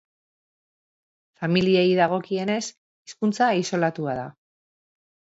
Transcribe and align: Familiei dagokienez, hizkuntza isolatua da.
Familiei 1.41 1.91
dagokienez, 1.99 2.63
hizkuntza 3.01 3.49
isolatua 3.65 4.15
da. 4.21 4.25